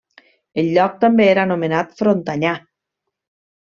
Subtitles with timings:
[0.61, 2.59] El lloc també era anomenat Frontanyà.